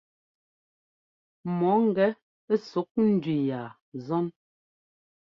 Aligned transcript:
Mɔ 1.59 1.71
ŋgɛ 1.85 2.07
ɛsuk 2.51 2.89
ndʉ 3.07 3.35
ya 3.47 3.61
zɔ́n. 4.05 4.25